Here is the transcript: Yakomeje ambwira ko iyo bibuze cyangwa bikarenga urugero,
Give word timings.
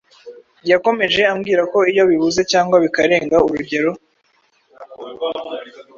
Yakomeje 0.71 1.21
ambwira 1.33 1.61
ko 1.71 1.79
iyo 1.91 2.03
bibuze 2.09 2.41
cyangwa 2.51 2.75
bikarenga 2.83 3.37
urugero, 3.45 3.91